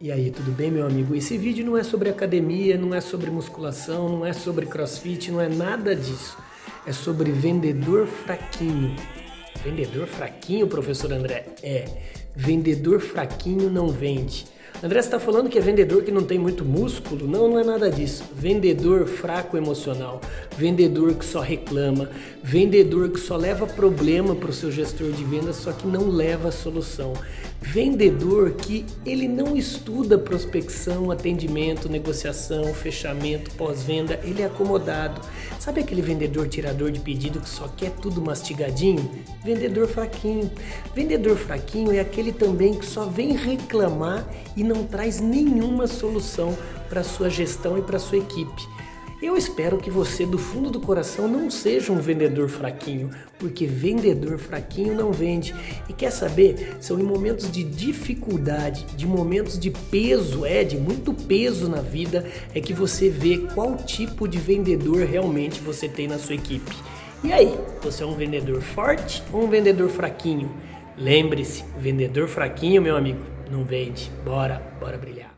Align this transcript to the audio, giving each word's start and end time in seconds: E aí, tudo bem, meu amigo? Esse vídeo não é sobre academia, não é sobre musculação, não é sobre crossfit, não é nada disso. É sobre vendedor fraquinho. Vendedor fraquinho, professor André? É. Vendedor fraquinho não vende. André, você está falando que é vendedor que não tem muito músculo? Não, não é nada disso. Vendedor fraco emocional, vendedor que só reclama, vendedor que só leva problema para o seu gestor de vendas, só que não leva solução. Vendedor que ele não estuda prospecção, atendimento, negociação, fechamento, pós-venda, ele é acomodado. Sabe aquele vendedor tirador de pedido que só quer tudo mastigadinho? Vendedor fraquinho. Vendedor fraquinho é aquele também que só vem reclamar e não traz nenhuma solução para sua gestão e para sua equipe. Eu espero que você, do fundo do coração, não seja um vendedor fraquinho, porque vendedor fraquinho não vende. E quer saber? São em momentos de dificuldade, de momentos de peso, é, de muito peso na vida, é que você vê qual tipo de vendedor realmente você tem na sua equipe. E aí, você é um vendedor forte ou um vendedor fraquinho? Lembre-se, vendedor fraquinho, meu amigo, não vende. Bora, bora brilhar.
E 0.00 0.10
aí, 0.10 0.30
tudo 0.30 0.50
bem, 0.50 0.70
meu 0.70 0.86
amigo? 0.86 1.14
Esse 1.14 1.38
vídeo 1.38 1.64
não 1.64 1.78
é 1.78 1.84
sobre 1.84 2.08
academia, 2.10 2.76
não 2.76 2.92
é 2.92 3.00
sobre 3.00 3.30
musculação, 3.30 4.08
não 4.08 4.26
é 4.26 4.32
sobre 4.32 4.66
crossfit, 4.66 5.30
não 5.30 5.40
é 5.40 5.48
nada 5.48 5.94
disso. 5.94 6.36
É 6.84 6.92
sobre 6.92 7.30
vendedor 7.30 8.06
fraquinho. 8.06 8.96
Vendedor 9.62 10.06
fraquinho, 10.06 10.66
professor 10.66 11.12
André? 11.12 11.46
É. 11.62 11.84
Vendedor 12.36 13.00
fraquinho 13.00 13.70
não 13.70 13.88
vende. 13.88 14.44
André, 14.82 15.00
você 15.00 15.06
está 15.06 15.20
falando 15.20 15.48
que 15.48 15.56
é 15.56 15.62
vendedor 15.62 16.02
que 16.02 16.10
não 16.10 16.24
tem 16.24 16.38
muito 16.38 16.64
músculo? 16.64 17.26
Não, 17.26 17.48
não 17.48 17.58
é 17.58 17.64
nada 17.64 17.90
disso. 17.90 18.24
Vendedor 18.34 19.06
fraco 19.06 19.56
emocional, 19.56 20.20
vendedor 20.58 21.14
que 21.14 21.24
só 21.24 21.40
reclama, 21.40 22.10
vendedor 22.42 23.08
que 23.08 23.18
só 23.18 23.36
leva 23.36 23.66
problema 23.66 24.34
para 24.34 24.50
o 24.50 24.52
seu 24.52 24.70
gestor 24.70 25.12
de 25.12 25.24
vendas, 25.24 25.56
só 25.56 25.72
que 25.72 25.86
não 25.86 26.08
leva 26.08 26.50
solução. 26.50 27.14
Vendedor 27.62 28.50
que 28.50 28.84
ele 29.06 29.26
não 29.26 29.56
estuda 29.56 30.18
prospecção, 30.18 31.10
atendimento, 31.10 31.88
negociação, 31.88 32.74
fechamento, 32.74 33.52
pós-venda, 33.52 34.20
ele 34.22 34.42
é 34.42 34.46
acomodado. 34.46 35.20
Sabe 35.64 35.80
aquele 35.80 36.02
vendedor 36.02 36.46
tirador 36.46 36.90
de 36.90 37.00
pedido 37.00 37.40
que 37.40 37.48
só 37.48 37.66
quer 37.68 37.90
tudo 37.92 38.20
mastigadinho? 38.20 39.10
Vendedor 39.42 39.88
fraquinho. 39.88 40.50
Vendedor 40.94 41.38
fraquinho 41.38 41.90
é 41.90 42.00
aquele 42.00 42.32
também 42.32 42.74
que 42.74 42.84
só 42.84 43.06
vem 43.06 43.32
reclamar 43.32 44.28
e 44.54 44.62
não 44.62 44.84
traz 44.84 45.22
nenhuma 45.22 45.86
solução 45.86 46.54
para 46.90 47.02
sua 47.02 47.30
gestão 47.30 47.78
e 47.78 47.82
para 47.82 47.98
sua 47.98 48.18
equipe. 48.18 48.68
Eu 49.24 49.38
espero 49.38 49.78
que 49.78 49.90
você, 49.90 50.26
do 50.26 50.36
fundo 50.36 50.68
do 50.68 50.78
coração, 50.78 51.26
não 51.26 51.50
seja 51.50 51.90
um 51.90 51.98
vendedor 51.98 52.46
fraquinho, 52.46 53.08
porque 53.38 53.66
vendedor 53.66 54.36
fraquinho 54.36 54.94
não 54.94 55.12
vende. 55.12 55.54
E 55.88 55.94
quer 55.94 56.10
saber? 56.10 56.76
São 56.78 57.00
em 57.00 57.02
momentos 57.02 57.50
de 57.50 57.64
dificuldade, 57.64 58.84
de 58.94 59.06
momentos 59.06 59.58
de 59.58 59.70
peso, 59.70 60.44
é, 60.44 60.62
de 60.62 60.76
muito 60.76 61.14
peso 61.14 61.70
na 61.70 61.80
vida, 61.80 62.26
é 62.54 62.60
que 62.60 62.74
você 62.74 63.08
vê 63.08 63.38
qual 63.54 63.78
tipo 63.78 64.28
de 64.28 64.36
vendedor 64.36 65.06
realmente 65.06 65.58
você 65.58 65.88
tem 65.88 66.06
na 66.06 66.18
sua 66.18 66.34
equipe. 66.34 66.76
E 67.24 67.32
aí, 67.32 67.58
você 67.82 68.02
é 68.02 68.06
um 68.06 68.14
vendedor 68.14 68.60
forte 68.60 69.22
ou 69.32 69.44
um 69.44 69.48
vendedor 69.48 69.88
fraquinho? 69.88 70.50
Lembre-se, 70.98 71.64
vendedor 71.78 72.28
fraquinho, 72.28 72.82
meu 72.82 72.94
amigo, 72.94 73.24
não 73.50 73.64
vende. 73.64 74.10
Bora, 74.22 74.60
bora 74.78 74.98
brilhar. 74.98 75.34